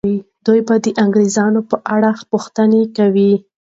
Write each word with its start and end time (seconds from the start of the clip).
دوی 0.45 0.59
به 0.67 0.75
د 0.85 0.87
انګریزانو 1.03 1.61
په 1.69 1.77
اړه 1.95 2.09
پوښتنه 2.31 2.79
کوي. 2.97 3.33